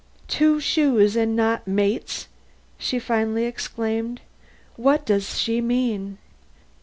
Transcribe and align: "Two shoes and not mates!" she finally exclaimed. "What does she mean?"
"Two 0.27 0.59
shoes 0.59 1.15
and 1.15 1.35
not 1.35 1.67
mates!" 1.67 2.27
she 2.79 2.97
finally 2.97 3.45
exclaimed. 3.45 4.21
"What 4.75 5.05
does 5.05 5.37
she 5.37 5.61
mean?" 5.61 6.17